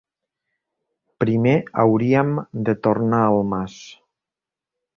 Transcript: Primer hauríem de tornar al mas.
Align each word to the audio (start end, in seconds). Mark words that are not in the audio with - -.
Primer 1.23 1.53
hauríem 1.85 2.33
de 2.69 2.77
tornar 2.89 3.23
al 3.27 3.41
mas. 3.53 3.79